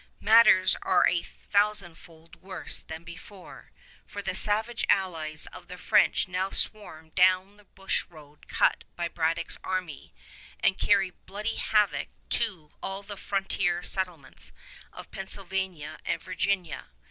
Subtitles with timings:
[0.19, 3.71] Matters are a thousandfold worse than before,
[4.07, 9.07] for the savage allies of the French now swarm down the bush road cut by
[9.07, 10.11] Braddock's army
[10.59, 14.51] and carry bloody havoc to all the frontier settlements
[14.91, 16.87] of Pennsylvania and Virginia.